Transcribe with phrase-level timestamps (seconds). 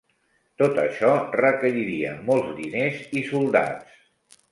[0.59, 4.41] Tot això requeriria molts diners i soldats.